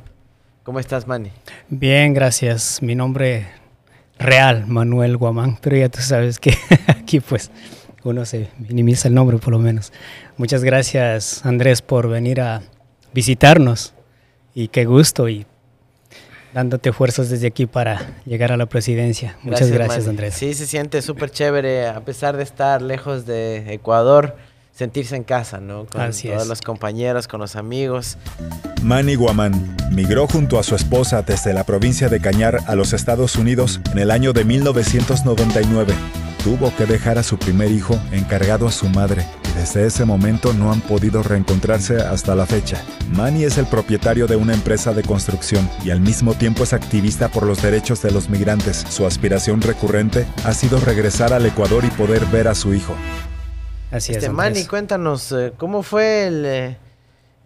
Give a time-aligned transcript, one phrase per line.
[0.61, 1.31] ¿Cómo estás, Manny?
[1.69, 2.83] Bien, gracias.
[2.83, 3.47] Mi nombre
[4.19, 6.55] real, Manuel Guamán, pero ya tú sabes que
[6.87, 7.49] aquí pues
[8.03, 9.91] uno se minimiza el nombre por lo menos.
[10.37, 12.61] Muchas gracias, Andrés, por venir a
[13.13, 13.93] visitarnos
[14.53, 15.45] y qué gusto y
[16.53, 19.37] dándote fuerzas desde aquí para llegar a la presidencia.
[19.41, 20.35] Muchas gracias, Andrés.
[20.35, 24.37] Sí, se siente súper chévere, a pesar de estar lejos de Ecuador,
[24.71, 25.85] sentirse en casa, ¿no?
[25.85, 28.17] Con todos los compañeros, con los amigos.
[28.83, 33.35] Manny Guamán migró junto a su esposa desde la provincia de Cañar a los Estados
[33.35, 35.93] Unidos en el año de 1999
[36.43, 40.53] tuvo que dejar a su primer hijo encargado a su madre y desde ese momento
[40.53, 42.83] no han podido reencontrarse hasta la fecha.
[43.15, 47.29] Manny es el propietario de una empresa de construcción y al mismo tiempo es activista
[47.29, 48.85] por los derechos de los migrantes.
[48.89, 52.93] Su aspiración recurrente ha sido regresar al Ecuador y poder ver a su hijo.
[53.89, 54.31] Así este, es.
[54.31, 56.77] Manny, cuéntanos, eh, ¿cómo fue el, eh,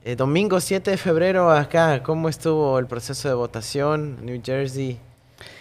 [0.04, 2.02] el domingo 7 de febrero acá?
[2.02, 4.26] ¿Cómo estuvo el proceso de votación?
[4.26, 5.00] New Jersey.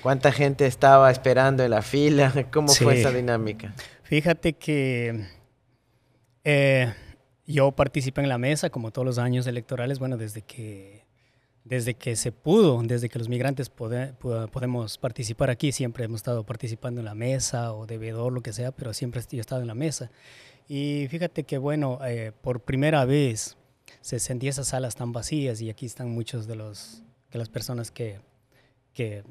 [0.03, 2.33] ¿Cuánta gente estaba esperando en la fila?
[2.53, 3.75] ¿Cómo fue esa dinámica?
[4.03, 5.27] Fíjate que
[6.45, 6.93] eh,
[7.47, 11.05] yo participé en la mesa, como todos los años electorales, bueno, desde que,
[11.65, 17.01] desde que se pudo, desde que los migrantes podemos participar aquí, siempre hemos estado participando
[17.01, 19.75] en la mesa o de vedor, lo que sea, pero siempre he estado en la
[19.75, 20.11] mesa.
[20.69, 23.57] Y fíjate que, bueno, eh, por primera vez
[24.01, 27.91] se sentían esas salas tan vacías y aquí están muchos de los, que las personas
[27.91, 28.21] que,
[28.93, 29.25] que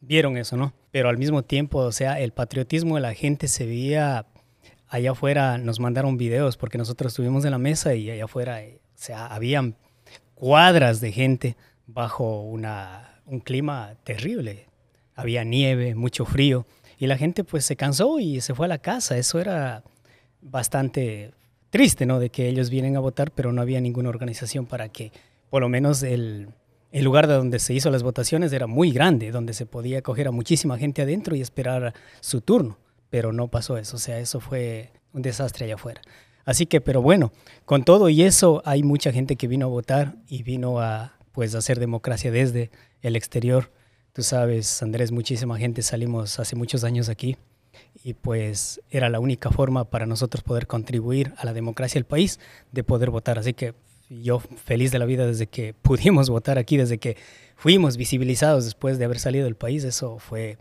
[0.00, 0.72] vieron eso, ¿no?
[0.90, 4.26] Pero al mismo tiempo, o sea, el patriotismo de la gente se veía
[4.88, 8.80] allá afuera, nos mandaron videos porque nosotros estuvimos en la mesa y allá afuera, eh,
[8.82, 9.76] o sea, habían
[10.34, 11.56] cuadras de gente
[11.86, 14.66] bajo una, un clima terrible.
[15.14, 16.66] Había nieve, mucho frío
[16.98, 19.16] y la gente pues se cansó y se fue a la casa.
[19.16, 19.82] Eso era
[20.40, 21.32] bastante
[21.70, 22.18] triste, ¿no?
[22.18, 25.12] De que ellos vienen a votar, pero no había ninguna organización para que
[25.50, 26.48] por lo menos el,
[26.92, 30.28] el lugar de donde se hizo las votaciones era muy grande, donde se podía coger
[30.28, 32.78] a muchísima gente adentro y esperar su turno,
[33.10, 36.00] pero no pasó eso, o sea, eso fue un desastre allá afuera.
[36.44, 37.32] Así que, pero bueno,
[37.64, 41.54] con todo y eso hay mucha gente que vino a votar y vino a pues
[41.54, 42.70] hacer democracia desde
[43.02, 43.70] el exterior.
[44.12, 47.36] Tú sabes, Andrés, muchísima gente salimos hace muchos años aquí
[48.02, 52.40] y pues era la única forma para nosotros poder contribuir a la democracia del país
[52.72, 53.38] de poder votar.
[53.38, 53.74] Así que
[54.10, 57.16] yo feliz de la vida desde que pudimos votar aquí, desde que
[57.56, 60.58] fuimos visibilizados después de haber salido del país, eso fue,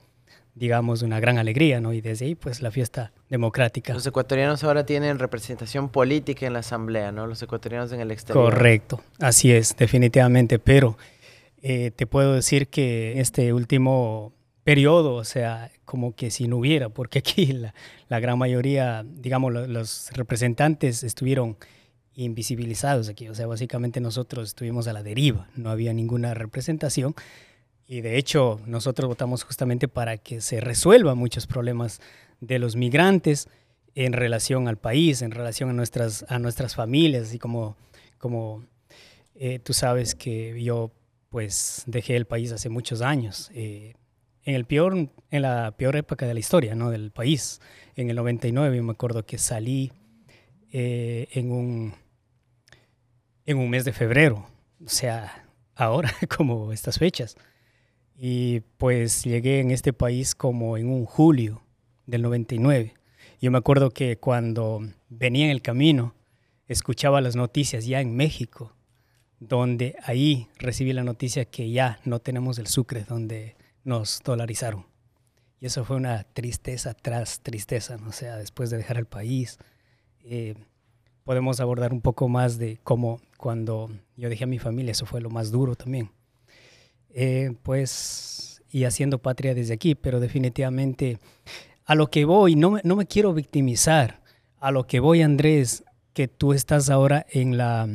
[0.53, 1.93] digamos, una gran alegría, ¿no?
[1.93, 3.93] Y desde ahí, pues, la fiesta democrática.
[3.93, 7.25] Los ecuatorianos ahora tienen representación política en la Asamblea, ¿no?
[7.25, 8.45] Los ecuatorianos en el exterior.
[8.45, 10.97] Correcto, así es, definitivamente, pero
[11.61, 14.33] eh, te puedo decir que este último
[14.63, 17.73] periodo, o sea, como que si no hubiera, porque aquí la,
[18.07, 21.57] la gran mayoría, digamos, los representantes estuvieron
[22.23, 23.29] invisibilizados aquí.
[23.29, 27.15] O sea, básicamente nosotros estuvimos a la deriva, no había ninguna representación.
[27.87, 32.01] Y de hecho, nosotros votamos justamente para que se resuelvan muchos problemas
[32.39, 33.47] de los migrantes
[33.95, 37.33] en relación al país, en relación a nuestras, a nuestras familias.
[37.33, 37.77] Y como,
[38.17, 38.63] como
[39.35, 40.91] eh, tú sabes que yo
[41.29, 43.49] pues dejé el país hace muchos años.
[43.53, 43.93] Eh,
[44.43, 46.91] en, el peor, en la peor época de la historia ¿no?
[46.91, 47.61] del país,
[47.95, 49.91] en el 99, me acuerdo que salí
[50.71, 51.93] eh, en un
[53.49, 54.45] en un mes de febrero,
[54.85, 55.43] o sea,
[55.73, 57.35] ahora como estas fechas.
[58.15, 61.63] Y pues llegué en este país como en un julio
[62.05, 62.93] del 99.
[63.41, 66.13] Yo me acuerdo que cuando venía en el camino,
[66.67, 68.75] escuchaba las noticias ya en México,
[69.39, 74.85] donde ahí recibí la noticia que ya no tenemos el sucre, donde nos dolarizaron.
[75.59, 78.09] Y eso fue una tristeza tras tristeza, ¿no?
[78.09, 79.57] o sea, después de dejar el país.
[80.19, 80.53] Eh,
[81.29, 85.21] podemos abordar un poco más de cómo cuando yo dejé a mi familia, eso fue
[85.21, 86.09] lo más duro también.
[87.11, 91.19] Eh, pues, y haciendo patria desde aquí, pero definitivamente
[91.85, 94.23] a lo que voy, no, no me quiero victimizar,
[94.59, 95.83] a lo que voy, Andrés,
[96.13, 97.87] que tú estás ahora en la,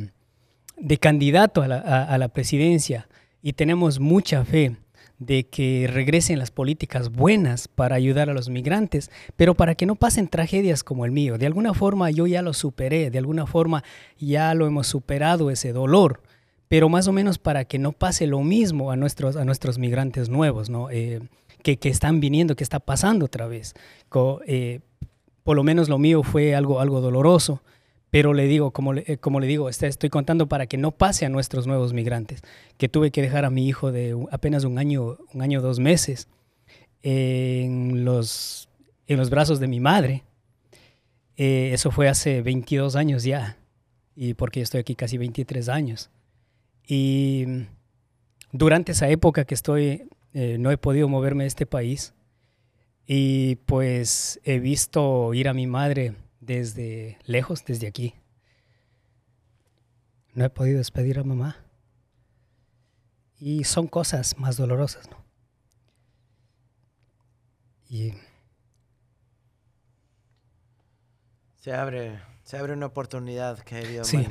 [0.77, 3.09] de candidato a la, a la presidencia
[3.41, 4.77] y tenemos mucha fe
[5.19, 9.95] de que regresen las políticas buenas para ayudar a los migrantes, pero para que no
[9.95, 11.37] pasen tragedias como el mío.
[11.37, 13.83] De alguna forma yo ya lo superé, de alguna forma
[14.17, 16.21] ya lo hemos superado ese dolor,
[16.67, 20.29] pero más o menos para que no pase lo mismo a nuestros, a nuestros migrantes
[20.29, 20.89] nuevos, ¿no?
[20.89, 21.21] Eh,
[21.61, 23.73] que, que, están viniendo, que está pasando otra vez.
[24.45, 24.81] Eh,
[25.43, 27.61] por lo menos lo mío fue algo, algo doloroso,
[28.15, 30.91] pero le digo, como le, eh, como le digo, este, estoy contando para que no
[30.91, 32.43] pase a nuestros nuevos migrantes,
[32.77, 36.29] que tuve que dejar a mi hijo de apenas un año, un año, dos meses,
[37.03, 38.69] en los,
[39.07, 40.23] en los brazos de mi madre.
[41.35, 43.57] Eh, eso fue hace 22 años ya,
[44.15, 46.09] y porque yo estoy aquí casi 23 años.
[46.87, 47.65] Y
[48.53, 52.13] durante esa época que estoy, eh, no he podido moverme de este país,
[53.05, 56.13] y pues he visto ir a mi madre
[56.45, 58.15] desde lejos, desde aquí.
[60.33, 61.57] No he podido despedir a mamá.
[63.37, 65.23] Y son cosas más dolorosas, ¿no?
[67.89, 68.13] Y
[71.57, 74.25] se abre, se abre una oportunidad, querido sí.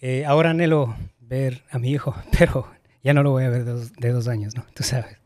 [0.00, 2.70] Eh, ahora anhelo ver a mi hijo, pero
[3.02, 4.64] ya no lo voy a ver de dos, de dos años, ¿no?
[4.74, 5.16] Tú sabes.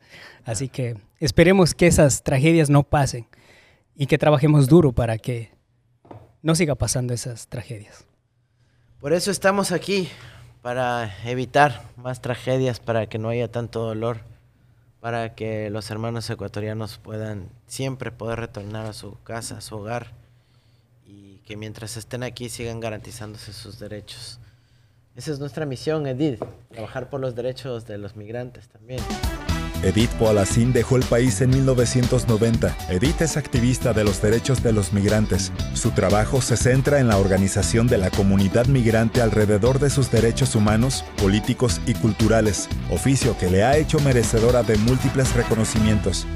[0.45, 3.27] Así que esperemos que esas tragedias no pasen
[3.97, 5.54] y que trabajemos duro para que
[6.45, 8.05] no siga pasando esas tragedias.
[9.01, 10.11] Por eso estamos aquí,
[10.61, 14.21] para evitar más tragedias, para que no haya tanto dolor,
[15.01, 20.13] para que los hermanos ecuatorianos puedan siempre poder retornar a su casa, a su hogar,
[21.07, 24.39] y que mientras estén aquí sigan garantizándose sus derechos.
[25.17, 29.01] Esa es nuestra misión, Edith, trabajar por los derechos de los migrantes también.
[29.85, 32.75] Edith Poalacín dejó el país en 1990.
[32.89, 35.53] Edith es activista de los derechos de los migrantes.
[35.75, 40.55] Su trabajo se centra en la organización de la comunidad migrante alrededor de sus derechos
[40.55, 46.27] humanos, políticos y culturales, oficio que le ha hecho merecedora de múltiples reconocimientos.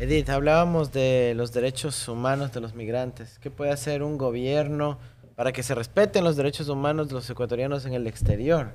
[0.00, 3.38] Edith, hablábamos de los derechos humanos de los migrantes.
[3.38, 4.98] ¿Qué puede hacer un gobierno
[5.36, 8.74] para que se respeten los derechos humanos de los ecuatorianos en el exterior?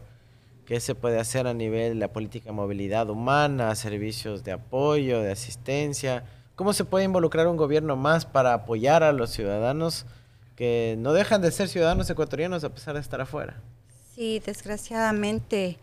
[0.67, 5.21] Qué se puede hacer a nivel de la política de movilidad humana, servicios de apoyo,
[5.21, 6.25] de asistencia,
[6.55, 10.05] cómo se puede involucrar un gobierno más para apoyar a los ciudadanos
[10.57, 13.61] que no dejan de ser ciudadanos ecuatorianos a pesar de estar afuera.
[14.13, 15.77] Sí, desgraciadamente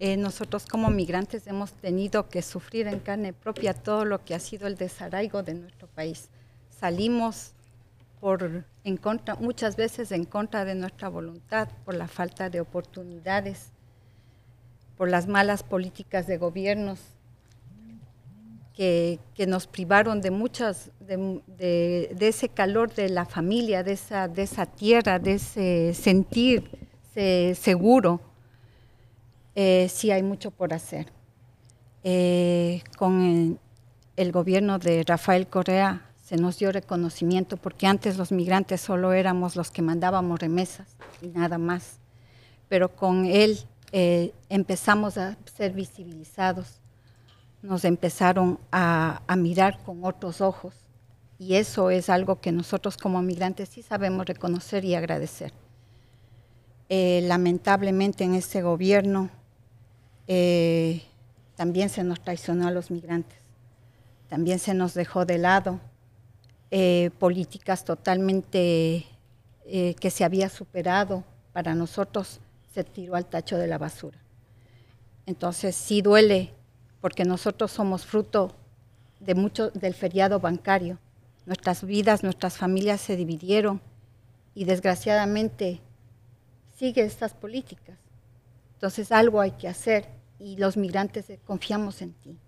[0.00, 4.38] eh, nosotros como migrantes hemos tenido que sufrir en carne propia todo lo que ha
[4.38, 6.28] sido el desarraigo de nuestro país.
[6.78, 7.52] Salimos
[8.20, 13.72] por en contra, muchas veces en contra de nuestra voluntad, por la falta de oportunidades
[15.00, 17.00] por las malas políticas de gobiernos
[18.74, 19.18] que,
[19.48, 25.18] nos privaron de muchas, de, ese calor de la familia, de esa, de esa tierra,
[25.18, 26.70] de ese sentir
[27.14, 28.20] seguro,
[29.54, 31.06] eh, sí hay mucho por hacer.
[32.04, 33.58] Eh, con
[34.16, 39.56] el, gobierno de Rafael Correa se nos dio reconocimiento porque antes los migrantes solo éramos
[39.56, 40.88] los que mandábamos remesas
[41.22, 42.00] y nada más.
[42.68, 43.60] Pero con él
[43.92, 46.80] eh, empezamos a ser visibilizados,
[47.62, 50.74] nos empezaron a, mirar con otros ojos.
[51.38, 55.52] Y eso es algo que nosotros como migrantes sí sabemos reconocer y agradecer.
[56.88, 59.30] Eh, lamentablemente en este gobierno
[60.26, 61.02] eh,
[61.56, 63.38] también se nos traicionó a los migrantes,
[64.28, 65.80] también se nos dejó de lado
[67.18, 69.04] políticas totalmente
[69.64, 72.40] que se había superado para nosotros
[72.72, 74.18] se tiró al tacho de la basura.
[75.26, 76.54] Entonces sí duele
[77.00, 78.54] porque nosotros somos fruto
[79.18, 80.98] de mucho del feriado bancario.
[81.46, 83.80] Nuestras vidas, nuestras familias se dividieron
[84.54, 85.80] y desgraciadamente
[86.76, 87.98] sigue estas políticas.
[88.74, 90.08] Entonces algo hay que hacer
[90.38, 92.38] y los migrantes confiamos en ti.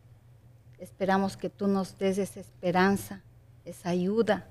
[0.78, 3.22] Esperamos que tú nos des esa esperanza,
[3.64, 4.48] esa ayuda,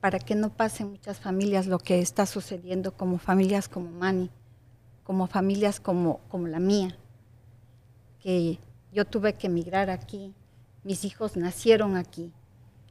[0.00, 4.30] para que no pasen muchas familias lo que está sucediendo como familias como Mani
[5.10, 6.96] como familias como, como la mía,
[8.20, 8.60] que
[8.92, 10.32] yo tuve que emigrar aquí,
[10.84, 12.30] mis hijos nacieron aquí,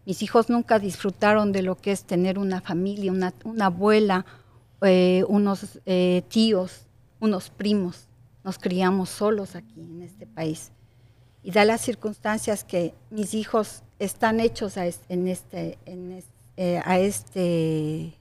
[0.06, 3.34] mis hijos nunca disfrutaron de lo que es tener una familia, una,
[3.66, 4.26] abuela,
[4.82, 6.88] eh, unos eh, tíos,
[7.22, 8.10] unos primos.
[8.44, 10.74] Nos criamos solos aquí en este país.
[11.42, 16.22] Y da las circunstancias que mis hijos están hechos en este, en
[16.58, 18.14] eh, a este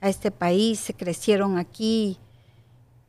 [0.00, 2.18] a este país, se crecieron aquí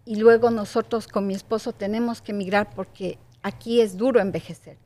[0.06, 4.78] y luego nosotros con mi esposo tenemos que emigrar porque aquí es duro envejecer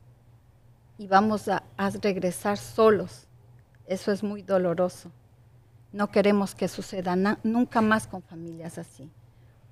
[0.98, 1.62] y vamos a,
[2.02, 3.26] regresar solos.
[3.86, 5.10] Eso es muy doloroso.
[5.92, 9.10] No queremos que suceda nunca más con familias así,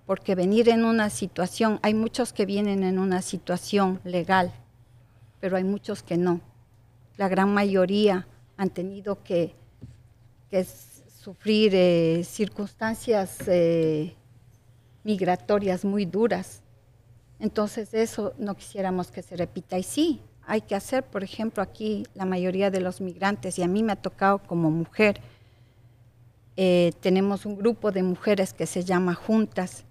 [0.07, 4.53] porque venir en una situación, hay muchos que vienen en una situación legal,
[5.41, 6.41] pero hay muchos que no.
[7.17, 9.55] La gran mayoría han tenido que,
[11.21, 14.15] sufrir eh, circunstancias eh,
[15.05, 16.63] migratorias muy duras.
[17.39, 19.79] Entonces eso no quisiéramos que se repita.
[19.79, 23.69] Y sí, hay que hacer, por ejemplo, aquí la mayoría de los migrantes, y a
[23.69, 25.21] mí me ha tocado como mujer,
[26.57, 29.85] eh, tenemos un grupo de mujeres que se llama Juntas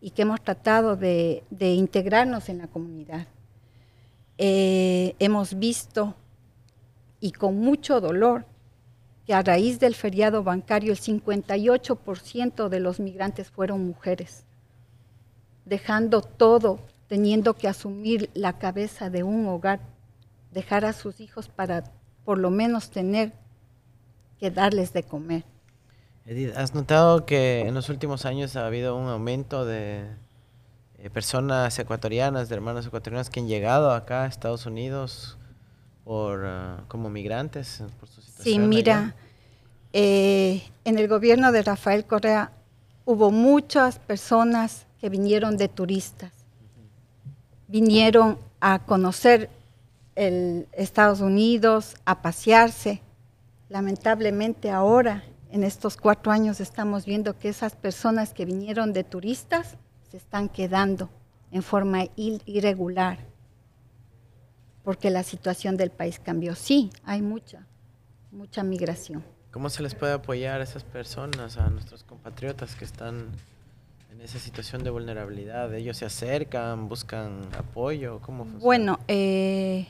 [0.00, 3.26] y que hemos tratado de, integrarnos en la comunidad.
[4.36, 6.14] Eh, hemos visto,
[7.20, 8.46] y con mucho dolor,
[9.26, 14.44] que a raíz del feriado bancario el 58% de los migrantes fueron mujeres,
[15.68, 19.80] dejando todo, teniendo que asumir la cabeza de un hogar,
[20.52, 21.84] dejar a sus hijos para
[22.24, 23.32] por lo menos tener
[24.38, 25.44] que darles de comer.
[26.26, 30.04] Edith, ¿has notado que en los últimos años ha habido un aumento de
[30.98, 35.38] eh, personas ecuatorianas, de hermanos ecuatorianos que han llegado acá a Estados Unidos
[36.04, 38.44] por, ah, como migrantes por su situación?
[38.44, 39.14] Sí, mira,
[39.92, 42.52] eh, en el gobierno de Rafael Correa
[43.06, 46.32] hubo muchas personas que vinieron de turistas,
[47.66, 49.50] vinieron a conocer
[50.14, 53.00] el Estados Unidos, a pasearse.
[53.68, 59.76] Lamentablemente ahora en estos cuatro años estamos viendo que esas personas que vinieron de turistas
[60.10, 61.08] se están quedando
[61.50, 63.18] en forma irregular,
[64.82, 66.54] porque la situación del país cambió.
[66.54, 67.66] Sí, hay mucha,
[68.30, 69.24] mucha migración.
[69.50, 73.28] ¿Cómo se les puede apoyar a esas personas, a nuestros compatriotas que están
[74.18, 75.72] en esa situación de vulnerabilidad?
[75.74, 78.20] ¿Ellos se acercan, buscan apoyo?
[78.20, 79.86] ¿Cómo Bueno, eh,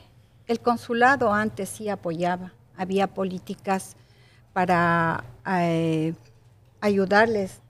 [0.47, 3.95] el consulado antes sí apoyaba, había políticas
[4.53, 6.13] para eh,
[6.79, 7.61] ayudarles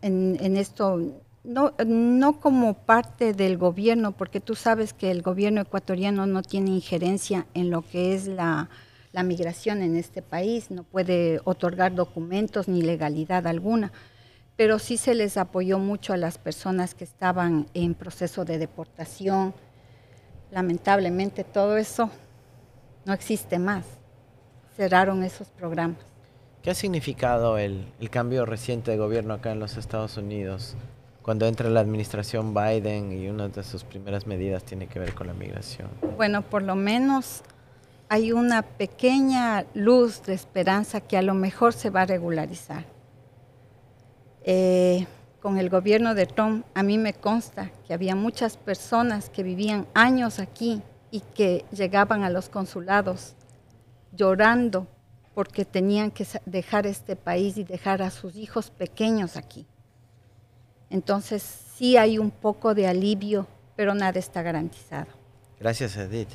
[0.00, 1.00] en, esto,
[1.44, 6.70] no, no como parte del gobierno, porque tú sabes que el gobierno ecuatoriano no tiene
[6.70, 8.70] injerencia en lo que es la,
[9.12, 13.92] la migración en este país, no puede otorgar documentos ni legalidad alguna,
[14.58, 19.54] pero sí se les apoyó mucho a las personas que estaban en proceso de deportación.
[20.50, 22.10] Lamentablemente todo eso
[23.06, 23.86] no existe más
[24.78, 25.98] cerraron esos programas.
[26.62, 30.76] ¿Qué ha significado el, cambio reciente de gobierno acá en los Estados Unidos?
[31.22, 35.26] Cuando entra la administración Biden y una de sus primeras medidas tiene que ver con
[35.26, 35.88] la migración.
[36.16, 37.42] Bueno, por lo menos
[38.08, 42.97] hay una pequeña luz de esperanza que a lo mejor se va a regularizar.
[44.44, 45.06] Eh,
[45.40, 49.86] con el gobierno de Trump, a mí me consta que había muchas personas que vivían
[49.94, 53.34] años aquí y que llegaban a los consulados
[54.12, 54.86] llorando
[55.34, 59.66] porque tenían que dejar este país y dejar a sus hijos pequeños aquí.
[60.90, 61.42] Entonces
[61.76, 65.06] sí hay un poco de alivio, pero nada está garantizado.
[65.60, 66.30] Gracias, Edith.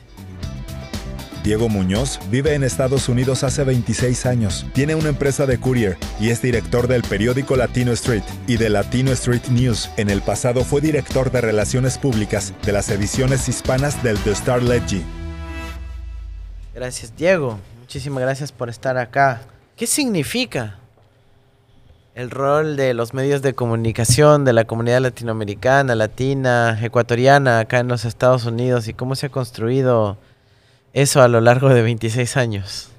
[1.43, 4.65] Diego Muñoz vive en Estados Unidos hace 26 años.
[4.73, 9.11] Tiene una empresa de courier y es director del periódico Latino Street y de Latino
[9.11, 9.89] Street News.
[9.97, 14.63] En el pasado fue director de Relaciones Públicas de las ediciones hispanas del The Star
[14.63, 15.01] Ledger.
[16.73, 17.59] Gracias, Diego.
[17.81, 19.41] Muchísimas gracias por estar acá.
[19.75, 20.79] ¿Qué significa
[22.15, 27.89] el rol de los medios de comunicación de la comunidad latinoamericana, latina, ecuatoriana acá en
[27.89, 30.17] los Estados Unidos y cómo se ha construido
[30.93, 32.89] eso a lo largo de 26 años?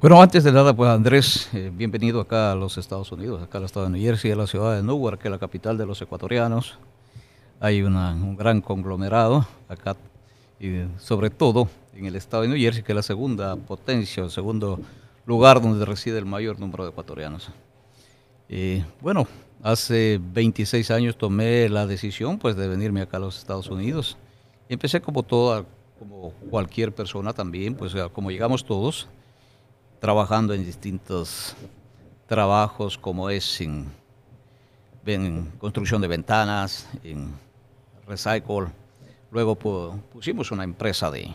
[0.00, 3.64] Bueno, antes de nada, pues Andrés, eh, bienvenido acá a los Estados Unidos, acá al
[3.64, 6.00] estado de New Jersey, a la ciudad de Newark, que es la capital de los
[6.00, 6.78] ecuatorianos.
[7.58, 9.96] Hay un gran conglomerado acá
[10.60, 14.30] y sobre todo en el estado de New Jersey, que es la segunda potencia, el
[14.30, 14.78] segundo
[15.26, 17.50] lugar donde reside el mayor número de ecuatorianos.
[19.00, 19.26] bueno,
[19.62, 24.16] hace 26 años tomé la decisión pues de venirme acá a los Estados Unidos.
[24.68, 25.64] Empecé como toda,
[25.98, 29.08] como cualquier persona también, pues como llegamos todos,
[30.00, 31.56] trabajando en distintos
[32.26, 33.92] trabajos como es en,
[35.58, 37.32] construcción de ventanas, en
[38.06, 38.66] recycle.
[39.30, 41.34] Luego pusimos una empresa de,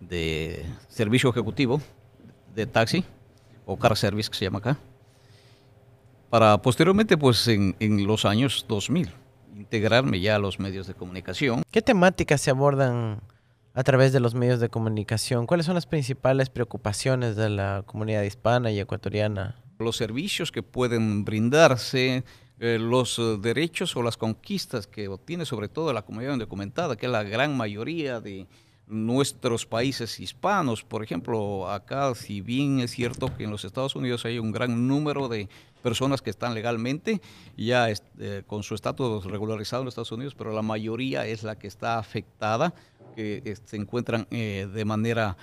[0.00, 1.80] de servicio ejecutivo
[2.54, 3.04] de taxi
[3.64, 4.78] o car service que se llama acá,
[6.28, 9.10] para posteriormente, pues en, en, los años 2000,
[9.54, 11.62] integrarme ya a los medios de comunicación.
[11.70, 13.20] ¿Qué temáticas se abordan
[13.74, 15.46] a través de los medios de comunicación?
[15.46, 19.56] ¿Cuáles son las principales preocupaciones de la comunidad hispana y ecuatoriana?
[19.82, 22.24] los servicios que pueden brindarse,
[22.58, 27.06] eh, los eh, derechos o las conquistas que obtiene sobre todo la comunidad indocumentada, que
[27.06, 28.46] es la gran mayoría de
[28.86, 30.84] nuestros países hispanos.
[30.84, 34.86] Por ejemplo, acá, si bien es cierto que en los Estados Unidos hay un gran
[34.88, 35.48] número de
[35.82, 37.20] personas que están legalmente
[37.56, 41.58] ya eh, con su estatus regularizado en los Estados Unidos, pero la mayoría es la
[41.58, 42.72] que está afectada,
[43.16, 45.36] que se encuentran de manera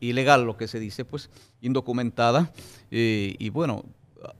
[0.00, 1.30] ilegal, lo que se dice, pues
[1.60, 2.52] indocumentada.
[2.90, 3.84] y bueno,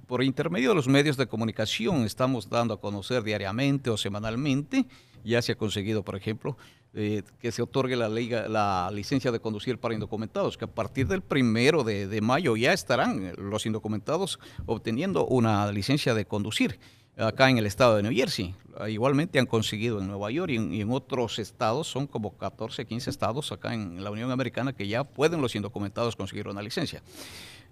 [0.06, 4.86] por intermedio de los medios de comunicación estamos dando a conocer diariamente o semanalmente.
[5.24, 6.56] Ya se ha conseguido, por ejemplo,
[6.94, 11.06] eh, que se otorgue la, ley, la licencia de conducir para indocumentados, que a partir
[11.06, 16.78] del primero de, mayo ya estarán los indocumentados obteniendo una licencia de conducir
[17.16, 18.54] acá en el estado de New Jersey.
[18.88, 22.84] Igualmente han conseguido en Nueva York y en, y en, otros estados, son como 14,
[22.84, 27.02] 15 estados acá en la Unión Americana que ya pueden los indocumentados conseguir una licencia.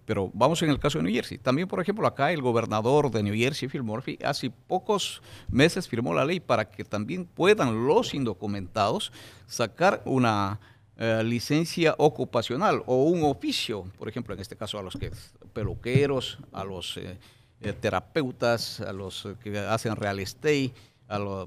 [0.04, 1.38] Pero vamos en el caso de New Jersey.
[1.38, 6.14] También, por ejemplo, acá el gobernador de New Jersey, Phil Murphy, hace pocos meses firmó
[6.14, 9.12] la ley para que también puedan los indocumentados
[9.46, 10.58] sacar una
[10.96, 15.10] eh, licencia ocupacional o un oficio, por ejemplo, en este caso a los que
[15.54, 17.18] peluqueros, a los eh,
[17.62, 20.72] eh, terapeutas, a los que hacen real estate,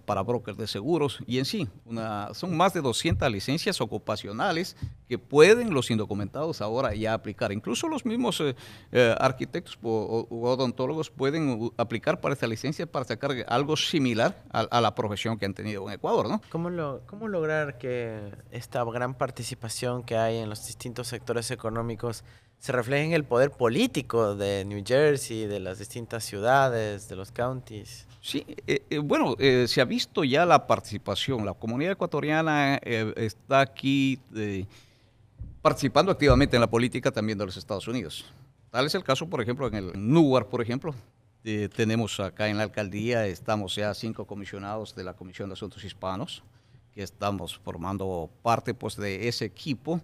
[0.05, 4.75] para brokers de seguros y en sí, una, son más de 200 licencias ocupacionales
[5.07, 7.51] que pueden los indocumentados ahora ya aplicar.
[7.51, 8.55] Incluso los mismos eh,
[8.91, 14.93] eh, arquitectos o, odontólogos pueden aplicar para esta licencia para sacar algo similar a, la
[14.95, 16.27] profesión que han tenido en Ecuador.
[16.27, 16.41] ¿no?
[16.49, 22.23] ¿Cómo, ¿Cómo lograr que esta gran participación que hay en los distintos sectores económicos
[22.59, 27.31] se refleje en el poder político de New Jersey, de las distintas ciudades, de los
[27.31, 28.07] counties?
[28.23, 31.45] Sí, eh, eh, bueno, eh, se ha visto ya la participación.
[31.45, 34.17] La comunidad ecuatoriana está aquí
[35.61, 38.23] participando activamente en la política también de los Estados Unidos.
[38.71, 40.95] Tal es el caso, por ejemplo, en el Newark, por ejemplo.
[41.75, 46.43] tenemos acá en la alcaldía, estamos ya cinco comisionados de la Comisión de Asuntos Hispanos,
[46.93, 49.99] que estamos formando parte pues, de ese equipo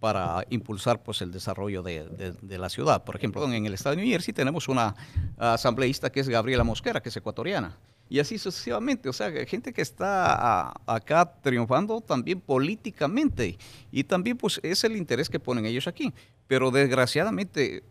[0.00, 3.04] para impulsar pues el desarrollo de, la ciudad.
[3.04, 4.94] Por ejemplo, en el estado de New Jersey tenemos una
[5.38, 7.76] asambleísta que es Gabriela Mosquera, que es ecuatoriana.
[8.08, 13.58] Y así sucesivamente, o sea, gente que está acá triunfando también políticamente.
[13.90, 16.12] Y también pues es el interés que ponen ellos aquí.
[16.46, 17.82] Pero desgraciadamente,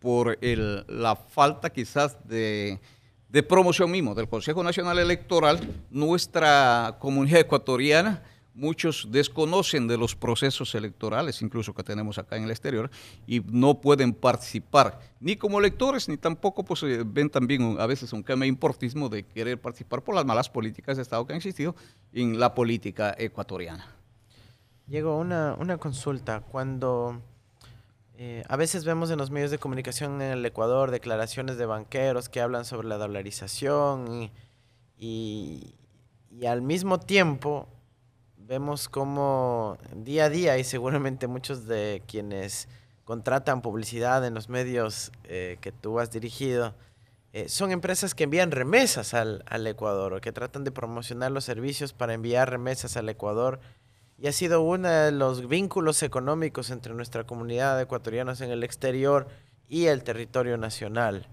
[0.00, 2.80] por el, la falta quizás de,
[3.28, 8.22] de promoción mismo del Consejo Nacional Electoral, nuestra comunidad ecuatoriana
[8.60, 12.90] muchos desconocen de los procesos electorales, incluso que tenemos acá en el exterior,
[13.26, 18.12] y no pueden participar ni como electores, ni tampoco pues, eh, ven también a veces
[18.12, 21.74] un cambio importismo de querer participar por las malas políticas de Estado que han existido
[22.12, 23.86] en la política ecuatoriana.
[24.86, 26.40] Llegó una, una consulta.
[26.40, 27.20] Cuando
[28.16, 32.28] eh, a veces vemos en los medios de comunicación en el Ecuador declaraciones de banqueros
[32.28, 34.30] que hablan sobre la dolarización
[34.98, 35.74] y,
[36.30, 37.68] y al mismo tiempo
[38.50, 42.66] vemos como día a día y seguramente muchos de quienes
[43.04, 46.74] contratan publicidad en los medios eh, que tú has dirigido,
[47.32, 51.44] eh, son empresas que envían remesas al, al, Ecuador o que tratan de promocionar los
[51.44, 53.60] servicios para enviar remesas al Ecuador.
[54.18, 58.64] Y ha sido uno de los vínculos económicos entre nuestra comunidad de ecuatorianos en el
[58.64, 59.28] exterior
[59.68, 61.28] y el territorio nacional.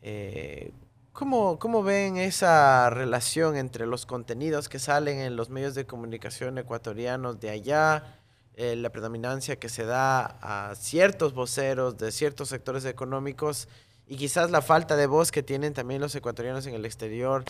[0.00, 0.72] Eh,
[1.16, 6.58] ¿Cómo, ¿Cómo, ven esa relación entre los contenidos que salen en los medios de comunicación
[6.58, 8.18] ecuatorianos de allá,
[8.52, 13.66] eh, la predominancia que se da a ciertos voceros de ciertos sectores económicos
[14.06, 17.44] y quizás la falta de voz que tienen también los ecuatorianos en el exterior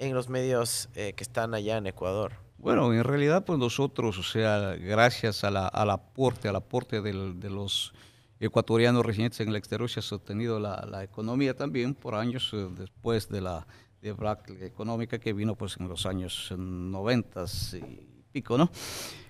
[0.00, 2.32] en los medios eh, que están allá en Ecuador?
[2.58, 7.38] Bueno, en realidad pues nosotros, o sea, gracias a la, al aporte, al aporte del,
[7.38, 7.94] de los
[8.42, 12.68] ecuatorianos residentes en el exterior se ha sostenido la, la economía también por años eh,
[12.76, 13.66] después de la
[14.02, 18.68] de Black económica que vino pues en los años 90 y pico, ¿no?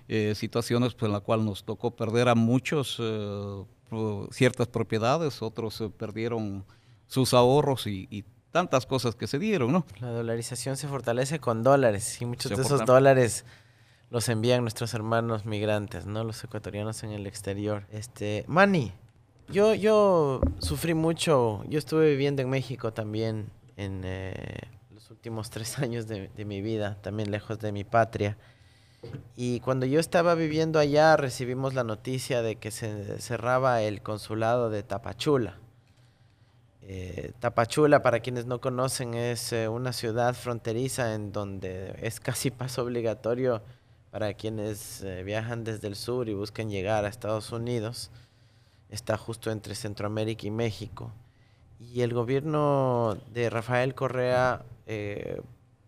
[0.07, 3.63] Eh, situaciones pues, en la cual nos tocó perder a muchos eh,
[4.31, 6.65] ciertas propiedades, otros perdieron
[7.05, 9.83] sus ahorros y, y, tantas cosas que se dieron, ¿no?
[9.99, 13.45] La dolarización se fortalece con dólares y muchos de esos dólares
[14.11, 16.23] los envían nuestros hermanos migrantes, ¿no?
[16.23, 17.87] Los ecuatorianos en el exterior.
[17.91, 18.93] Este, Manny,
[19.49, 24.59] yo, yo sufrí mucho, yo estuve viviendo en México también en eh,
[24.93, 28.37] los últimos tres años de, mi vida, también lejos de mi patria.
[29.35, 34.69] Y cuando yo estaba viviendo allá recibimos la noticia de que se cerraba el consulado
[34.69, 35.57] de Tapachula.
[36.81, 42.49] Eh, Tapachula, para quienes no conocen, es eh, una ciudad fronteriza en donde es casi
[42.51, 43.61] paso obligatorio
[44.09, 48.11] para quienes viajan desde el sur y buscan llegar a Estados Unidos
[48.93, 51.11] está justo entre Centroamérica y México.
[51.79, 55.41] y el gobierno de Rafael Correa eh,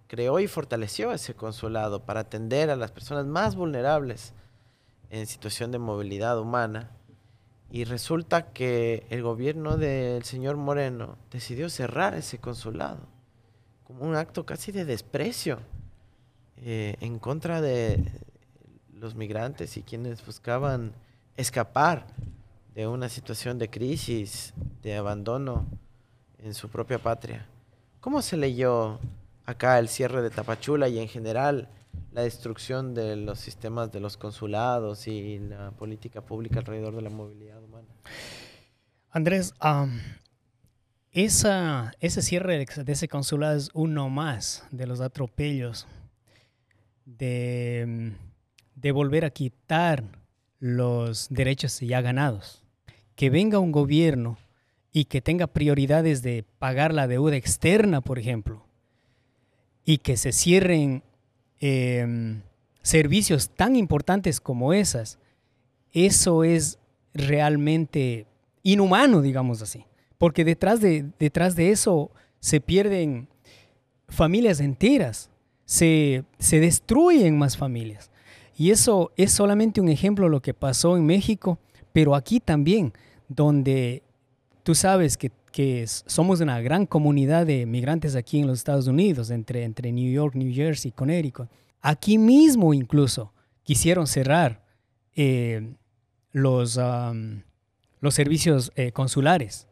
[0.08, 4.34] creó y fortaleció ese consulado para atender a las personas más vulnerables
[5.10, 6.92] en situación de movilidad humana.
[7.70, 13.08] Y resulta que el gobierno del señor Moreno decidió cerrar ese consulado
[13.86, 15.60] como un acto casi de desprecio
[16.58, 18.04] eh, en contra de
[18.92, 20.94] los migrantes y quienes buscaban
[21.38, 22.08] escapar
[22.76, 25.66] de una situación de crisis, de abandono
[26.40, 27.48] en su propia patria.
[28.02, 29.00] ¿Cómo se leyó
[29.46, 31.70] acá el cierre de Tapachula y en general
[32.12, 37.10] la destrucción de los sistemas de los consulados y la política pública alrededor de la
[37.10, 37.88] movilidad humana?
[39.10, 39.54] Andrés,
[41.12, 45.88] esa, ese cierre de ese consulado es uno más de los atropellos
[47.06, 48.12] de,
[48.76, 50.04] de volver a quitar
[50.60, 52.65] los derechos ya ganados.
[53.16, 54.38] Que venga un gobierno
[54.92, 58.66] y que tenga prioridades de pagar la deuda externa, por ejemplo,
[59.84, 61.04] y que se cierren
[61.60, 62.42] em,
[62.82, 65.20] servicios tan importantes como esas,
[65.92, 66.80] eso es
[67.14, 68.26] realmente
[68.64, 69.86] inhumano, digamos así.
[70.18, 73.28] Porque detrás de, detrás de eso se pierden
[74.08, 75.30] familias enteras,
[75.66, 78.12] se, se destruyen más familias.
[78.58, 81.60] Y eso es solamente un ejemplo de lo que pasó en México,
[81.96, 82.92] pero aquí también,
[83.30, 84.04] donde
[84.64, 89.30] tú sabes que que somos una gran comunidad de migrantes aquí en los Estados Unidos,
[89.30, 91.48] entre, entre New York, New Jersey, Connecticut.
[91.82, 93.32] Aquí mismo incluso
[93.64, 94.66] quisieron cerrar
[95.16, 95.76] eh,
[96.34, 96.78] los,
[98.02, 99.66] los servicios eh, consulares.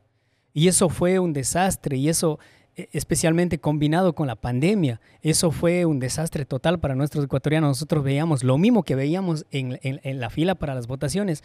[0.53, 2.39] Y eso fue un desastre y eso,
[2.77, 7.71] e, especialmente combinado con la pandemia, eso fue un desastre total para nuestros ecuatorianos.
[7.71, 11.43] Nosotros veíamos lo mismo que veíamos en, en la fila para las votaciones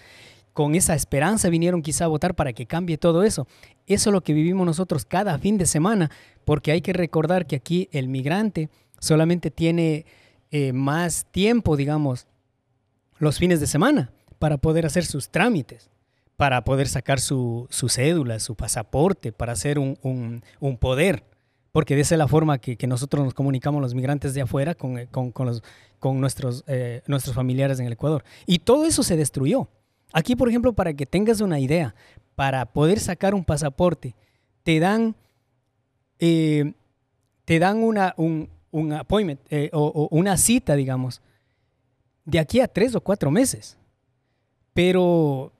[0.58, 3.46] con esa esperanza vinieron quizá a votar para que cambie todo eso.
[3.86, 6.10] Eso es lo que vivimos nosotros cada fin de semana,
[6.44, 8.68] porque hay que recordar que aquí el migrante
[8.98, 10.04] solamente tiene
[10.50, 12.26] eh, más tiempo, digamos,
[13.20, 15.90] los fines de semana para poder hacer sus trámites,
[16.36, 20.42] para poder sacar su, cédula, su pasaporte, para hacer un,
[20.80, 21.22] poder.
[21.70, 24.98] Porque de esa es la forma que, nosotros nos comunicamos los migrantes de afuera con,
[24.98, 28.24] eh, con, nuestros, eh, nuestros familiares en el Ecuador.
[28.44, 29.68] Y todo eso se destruyó.
[30.12, 31.94] Aquí, por ejemplo, para que tengas una idea,
[32.34, 34.14] para poder sacar un pasaporte,
[34.62, 35.16] te dan,
[36.18, 36.72] eh,
[37.44, 38.48] te dan una, un,
[38.92, 41.20] appointment eh, o, una cita, digamos,
[42.24, 43.76] de aquí a tres o cuatro meses.
[44.72, 45.52] Pero,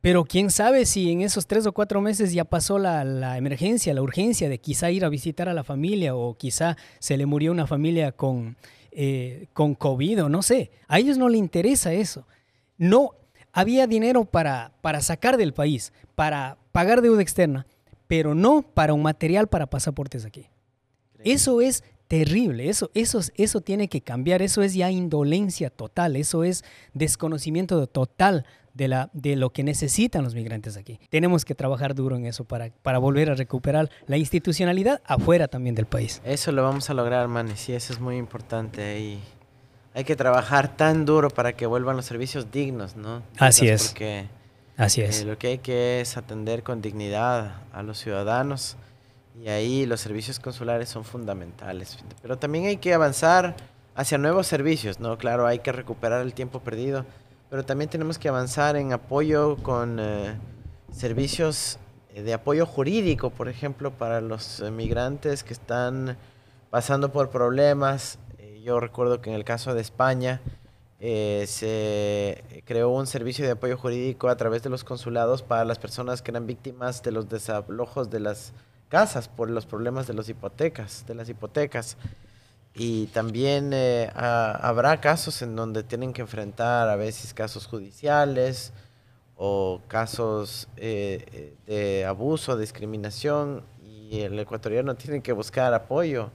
[0.00, 4.02] pero quién sabe si en esos tres o cuatro meses ya pasó la, emergencia, la
[4.02, 7.66] urgencia de quizá ir a visitar a la familia o quizá se le murió una
[7.66, 8.56] familia con,
[8.92, 10.70] eh, con COVID o no sé.
[10.86, 12.26] A ellos no les interesa eso.
[12.78, 13.12] No,
[13.56, 17.66] había dinero para, para sacar del país, para pagar deuda externa,
[18.06, 20.50] pero no para un material para pasaportes aquí.
[21.24, 26.44] Eso es terrible, eso, eso, eso tiene que cambiar, eso es ya indolencia total, eso
[26.44, 31.00] es desconocimiento total de, la, de lo que necesitan los migrantes aquí.
[31.08, 35.74] Tenemos que trabajar duro en eso para, para volver a recuperar la institucionalidad afuera también
[35.74, 36.20] del país.
[36.26, 39.00] Eso lo vamos a lograr, Manes, y eso es muy importante.
[39.00, 39.22] Y
[39.96, 43.22] hay que trabajar tan duro para que vuelvan los servicios dignos, ¿no?
[43.38, 43.88] Así es.
[43.88, 44.28] Porque
[44.76, 45.22] Así es.
[45.22, 48.76] Eh, lo que hay que es atender con dignidad a los ciudadanos
[49.42, 51.98] y ahí los servicios consulares son fundamentales.
[52.20, 53.56] Pero también hay que avanzar
[53.94, 55.16] hacia nuevos servicios, ¿no?
[55.16, 57.06] Claro, hay que recuperar el tiempo perdido,
[57.48, 60.34] pero también tenemos que avanzar en apoyo con eh,
[60.92, 61.78] servicios
[62.14, 66.18] eh, de apoyo jurídico, por ejemplo, para los migrantes que están
[66.68, 68.18] pasando por problemas
[68.66, 70.40] yo recuerdo que en el caso de España
[70.98, 75.78] eh, se creó un servicio de apoyo jurídico a través de los consulados para las
[75.78, 78.52] personas que eran víctimas de los desalojos de las
[78.88, 81.96] casas por los problemas de las hipotecas, de las hipotecas.
[82.74, 88.72] Y también eh, habrá casos en donde tienen que enfrentar a veces casos judiciales
[89.36, 96.32] o casos eh, de abuso, discriminación, y el ecuatoriano tiene que buscar apoyo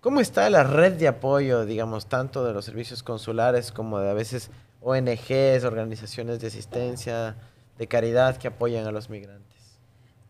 [0.00, 4.14] ¿Cómo está la red de apoyo, digamos, tanto de los servicios consulares como de a
[4.14, 7.36] veces ONGs, organizaciones de asistencia,
[7.78, 9.80] de caridad que apoyan a los migrantes?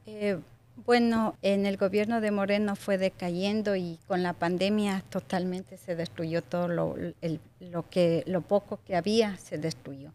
[0.07, 0.39] Eh,
[0.85, 6.43] bueno, en el gobierno de Moreno fue decayendo y con la pandemia totalmente se destruyó
[6.43, 6.95] todo lo,
[7.91, 10.13] que, lo poco que había, se destruyó.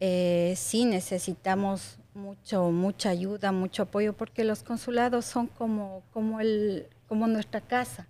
[0.00, 6.86] Eh, sí necesitamos mucho, mucha ayuda, mucho apoyo, porque los consulados son como, como, el,
[7.08, 8.06] como nuestra casa.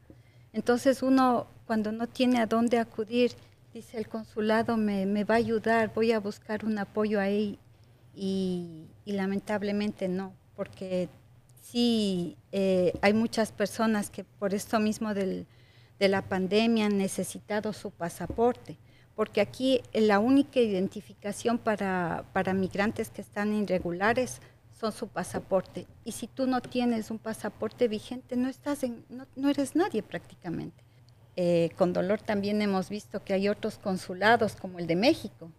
[0.55, 3.33] Entonces uno cuando no tiene a dónde acudir,
[3.75, 7.59] dice el consulado me, va a ayudar, voy a buscar un apoyo ahí
[8.15, 11.09] y, lamentablemente no, porque
[11.61, 15.47] sí eh, hay muchas personas que por esto mismo del,
[15.99, 18.79] de la pandemia han necesitado su pasaporte,
[19.17, 24.41] porque aquí la única identificación para, para migrantes que están irregulares
[24.93, 25.87] su pasaporte.
[26.05, 29.05] Y si tú no tienes un pasaporte vigente, no, estás en,
[29.37, 30.83] no, eres nadie prácticamente.
[31.37, 35.51] Eh, con dolor también hemos visto que hay otros consulados, como el de México,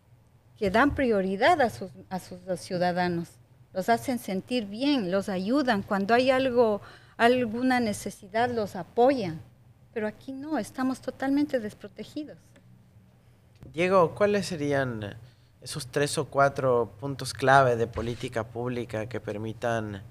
[0.57, 3.29] que dan prioridad a sus, a sus ciudadanos
[3.75, 5.83] los hacen sentir bien, los ayudan.
[5.83, 6.81] Cuando hay algo,
[7.17, 9.41] alguna necesidad, los apoyan.
[9.93, 12.37] Pero aquí no, estamos totalmente desprotegidos.
[13.73, 15.17] Diego, ¿cuáles serían
[15.65, 20.03] esos tres o cuatro puntos clave de política pública que permitan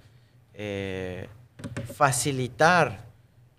[0.53, 1.29] eh,
[1.95, 3.05] facilitar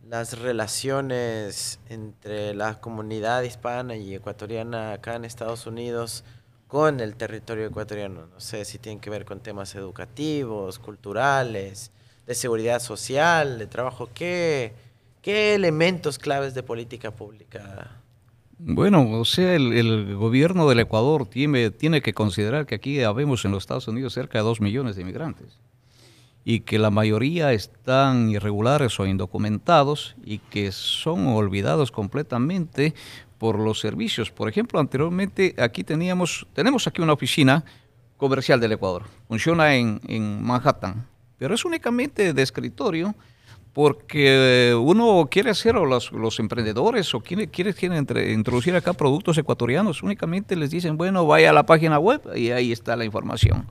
[0.05, 6.25] las relaciones entre la comunidad hispana y ecuatoriana acá en Estados Unidos
[6.67, 8.27] con el territorio ecuatoriano.
[8.27, 11.91] No sé si tienen que ver con temas educativos, culturales,
[12.27, 14.09] de seguridad social, de trabajo.
[14.13, 14.73] ¿Qué,
[15.21, 18.01] qué elementos claves de política pública?
[18.57, 23.63] Bueno, o sea, el, gobierno del Ecuador tiene, que considerar que aquí habemos en los
[23.63, 25.59] Estados Unidos cerca de dos millones de inmigrantes
[26.45, 32.93] y que la mayoría están irregulares o indocumentados y que son olvidados completamente
[33.39, 34.31] por los servicios.
[34.31, 37.65] Por ejemplo, anteriormente aquí teníamos, tenemos aquí una oficina
[38.15, 39.03] comercial del Ecuador.
[39.27, 43.15] Funciona en Manhattan, pero es únicamente de escritorio
[43.75, 47.75] porque uno quiere hacer, o los, emprendedores, o quiere, quiere,
[48.31, 52.71] introducir acá productos ecuatorianos, únicamente les dicen, bueno, vaya a la página web y ahí
[52.71, 53.67] está la información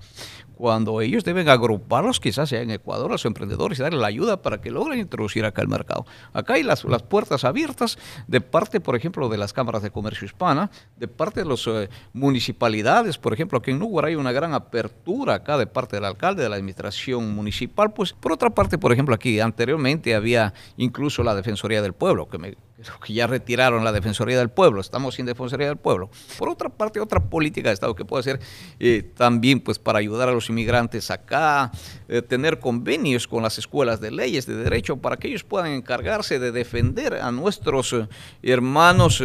[0.56, 4.60] cuando ellos deben agruparlos, quizás sea en Ecuador, los emprendedores y darle la ayuda para
[4.60, 6.06] que logren introducir acá el mercado.
[6.32, 10.70] Acá hay las, puertas abiertas de parte, por ejemplo, de las cámaras de comercio hispana,
[10.96, 15.34] de parte de las eh, municipalidades, por ejemplo, aquí en Núñez hay una gran apertura
[15.34, 19.14] acá de parte del alcalde, de la administración municipal, pues por otra parte, por ejemplo,
[19.14, 22.56] aquí anteriormente había incluso la Defensoría del Pueblo, que me
[23.04, 26.10] que ya retiraron la Defensoría del Pueblo, estamos sin Defensoría del Pueblo.
[26.38, 28.40] Por otra parte, otra política de Estado que puede ser
[28.78, 31.70] eh, también pues para ayudar a los inmigrantes acá,
[32.08, 36.38] eh, tener convenios con las escuelas de leyes de derecho para que ellos puedan encargarse
[36.38, 38.08] de defender a nuestros eh,
[38.42, 39.22] hermanos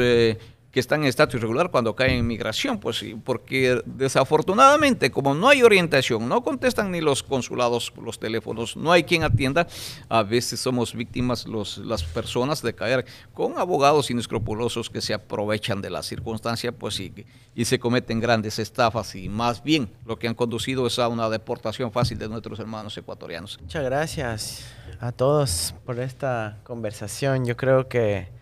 [0.80, 5.64] están en estatus irregular cuando caen en migración, pues sí, porque desafortunadamente como no hay
[5.64, 9.68] orientación, no contestan ni los consulados los teléfonos, no hay quien atienda,
[10.08, 15.82] a veces somos víctimas los, las personas de caer con abogados inescrupulosos que se aprovechan
[15.82, 20.28] de la circunstancia, pues y, y se cometen grandes estafas y más bien lo que
[20.28, 23.60] han conducido es a una deportación fácil de nuestros hermanos ecuatorianos.
[23.62, 24.66] Muchas gracias
[25.00, 27.46] a todos por esta conversación.
[27.46, 28.39] Yo creo que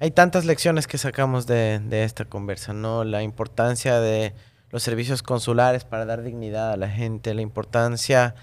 [0.00, 3.02] hay tantas lecciones que sacamos de, esta conversa, ¿no?
[3.02, 4.32] La importancia de
[4.70, 8.36] los servicios consulares para dar dignidad a la gente, la importancia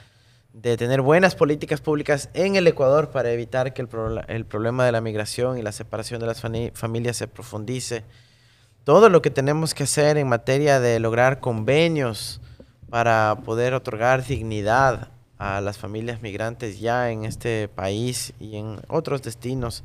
[0.52, 3.90] de tener buenas políticas públicas en el Ecuador para evitar que el,
[4.28, 8.04] el problema de la migración y la separación de las familias se profundice.
[8.84, 12.42] Todo lo que tenemos que hacer en materia de lograr convenios
[12.90, 19.22] para poder otorgar dignidad a las familias migrantes ya en este país y en otros
[19.22, 19.84] destinos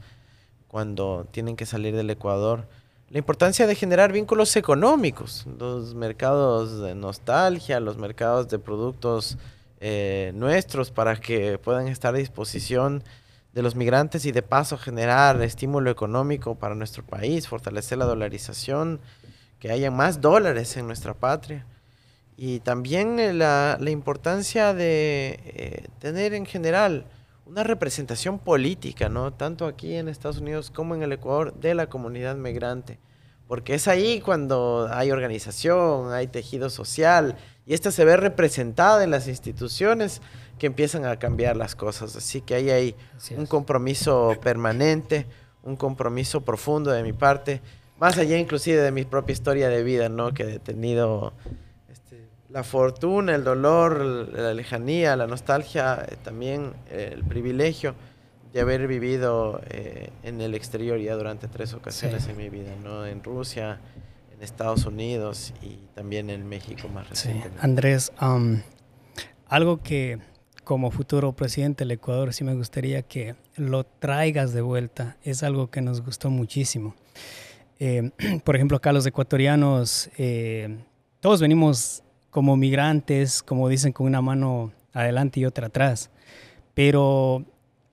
[0.70, 2.68] cuando tienen que salir del Ecuador.
[3.08, 9.36] La importancia de generar vínculos económicos, los mercados de nostalgia, los mercados de productos
[9.80, 13.02] eh, nuestros para que puedan estar a disposición
[13.52, 19.00] de los migrantes y de paso generar estímulo económico para nuestro país, fortalecer la dolarización,
[19.58, 21.66] que haya más dólares en nuestra patria.
[22.36, 27.06] Y también eh, la, importancia de eh, tener en general
[27.50, 29.32] una representación política, ¿no?
[29.32, 33.00] Tanto aquí en Estados Unidos como en el Ecuador de la comunidad migrante.
[33.48, 37.36] Porque es ahí cuando hay organización, hay tejido social
[37.66, 40.22] y esta se ve representada en las instituciones
[40.60, 42.14] que empiezan a cambiar las cosas.
[42.14, 42.94] Así que ahí hay
[43.36, 45.26] un compromiso permanente,
[45.64, 47.62] un compromiso profundo de mi parte,
[47.98, 50.32] más allá inclusive de mi propia historia de vida, ¿no?
[50.32, 51.32] Que he tenido
[52.52, 57.94] la fortuna, el dolor, la lejanía, la nostalgia, eh, también eh, el privilegio
[58.52, 63.06] de haber vivido eh, en el exterior ya durante tres ocasiones en mi vida, ¿no?
[63.06, 63.78] En Rusia,
[64.34, 67.58] en Estados Unidos y también en México más recientemente.
[67.60, 67.64] Sí.
[67.64, 68.60] Andrés, um,
[69.46, 70.18] algo que
[70.64, 75.70] como futuro presidente del Ecuador sí me gustaría que lo traigas de vuelta, es algo
[75.70, 76.96] que nos gustó muchísimo.
[78.44, 80.10] por ejemplo, acá los ecuatorianos,
[81.20, 86.10] todos venimos como migrantes, como dicen, con una mano adelante y otra atrás.
[86.74, 87.44] Pero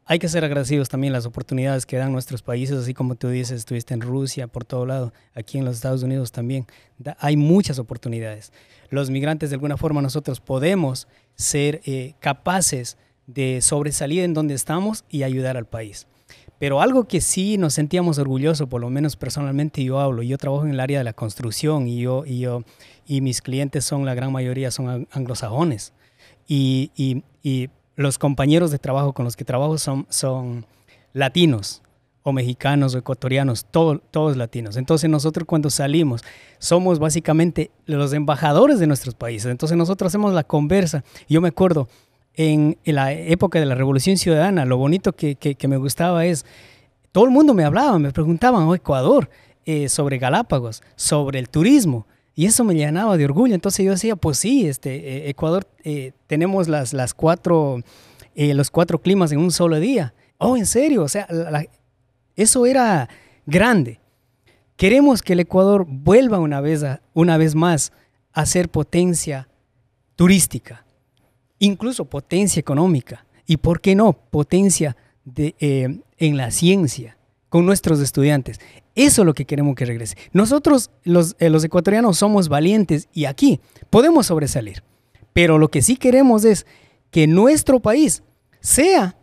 [0.06, 3.60] hay que ser agradecidos también las oportunidades que dan nuestros países, así como tú dices,
[3.60, 6.66] estuviste en Rusia, por todo lado, aquí en los Estados Unidos también.
[7.20, 8.54] hay muchas oportunidades.
[8.90, 15.04] Los migrantes, de alguna forma, nosotros podemos ser eh, capaces de sobresalir en donde estamos
[15.10, 16.08] y ayudar al país.
[16.60, 20.66] Pero algo que sí nos sentíamos orgullosos, por lo menos personalmente yo hablo, yo trabajo
[20.66, 22.64] en el área de la construcción y yo y yo
[23.06, 25.94] y mis clientes son la gran mayoría son anglosajones
[26.48, 30.66] y, y, y los compañeros de trabajo con los que trabajo son, son
[31.14, 31.82] latinos
[32.24, 34.76] o mexicanos o ecuatorianos, todos latinos.
[34.76, 36.24] Entonces nosotros cuando salimos
[36.60, 39.50] somos básicamente los embajadores de nuestros países.
[39.50, 41.04] Entonces nosotros hacemos la conversa.
[41.30, 41.88] Yo me acuerdo,
[42.38, 46.46] en, la época de la Revolución Ciudadana, lo bonito que, me gustaba es,
[47.12, 49.30] todo el mundo me hablaba, me preguntaban, oh, Ecuador,
[49.66, 52.06] eh, sobre Galápagos, sobre el turismo.
[52.36, 53.56] Y eso me llenaba de orgullo.
[53.56, 57.82] Entonces yo decía, pues sí, este, eh, Ecuador eh, tenemos las, cuatro,
[58.36, 60.14] los cuatro climas en un solo día.
[60.38, 61.28] Oh, en serio, o sea,
[62.36, 63.10] eso era
[63.48, 64.00] grande.
[64.76, 67.92] Queremos que el Ecuador vuelva una vez, una vez más
[68.32, 69.50] a ser potencia
[70.16, 70.86] turística,
[71.60, 74.96] incluso potencia económica y, ¿por qué no?, potencia
[75.36, 77.18] eh, en la ciencia
[77.50, 78.60] con nuestros estudiantes.
[78.96, 80.18] Eso es lo que queremos que regrese.
[80.34, 84.84] Nosotros, los, eh, los ecuatorianos, somos valientes y aquí podemos sobresalir.
[85.34, 86.66] Pero lo que sí queremos es
[87.12, 88.24] que nuestro país
[88.60, 89.16] sea,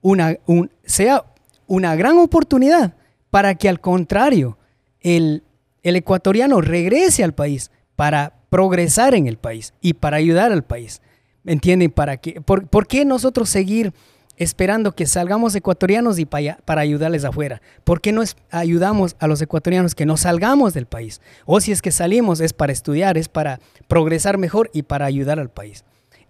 [0.00, 1.24] una, un, sea
[1.66, 2.94] una gran oportunidad
[3.30, 4.58] para que al contrario,
[5.00, 5.42] el,
[5.82, 11.00] ecuatoriano regrese al país para progresar en el país y para ayudar al país.
[11.44, 11.90] ¿Me entienden?
[11.90, 12.40] ¿Para qué?
[12.40, 13.92] Por, qué nosotros seguir
[14.36, 17.60] esperando que salgamos ecuatorianos y para, para ayudarles afuera?
[17.84, 21.20] ¿Por qué no ayudamos a los ecuatorianos que no salgamos del país?
[21.44, 25.38] O si es que salimos es para estudiar, es para progresar mejor y para ayudar
[25.38, 25.84] al país.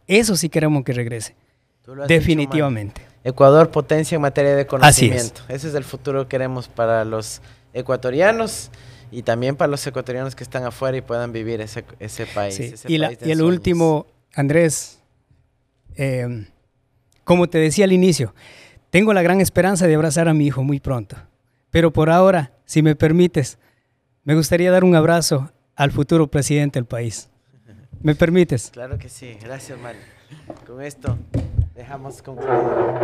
[0.07, 1.35] Eso sí queremos que regrese.
[2.07, 3.03] Definitivamente.
[3.25, 5.43] Ecuador potencia en materia de conocimiento.
[5.49, 7.41] Ese es el futuro que queremos para los
[7.73, 8.71] ecuatorianos
[9.11, 12.85] y también para los ecuatorianos que están afuera y puedan vivir ese, ese país.
[12.89, 15.02] y, el último, Andrés,
[15.97, 16.47] eh,
[17.25, 18.35] como te decía al inicio,
[18.91, 21.17] tengo la gran esperanza de abrazar a mi hijo muy pronto.
[21.71, 23.59] Pero por ahora, si me permites,
[24.25, 27.29] me gustaría dar un abrazo al futuro presidente del país.
[28.03, 28.71] ¿Me permites?
[28.73, 29.37] Claro que sí.
[29.41, 30.03] Gracias, Mario.
[30.67, 31.19] Con esto
[31.75, 33.01] dejamos concluido.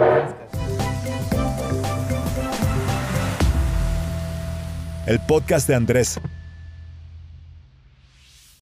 [5.06, 6.20] El podcast de Andrés